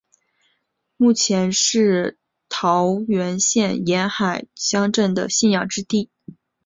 [0.97, 2.17] 目前是
[2.49, 6.09] 桃园县沿海乡镇居民的信仰中心之一。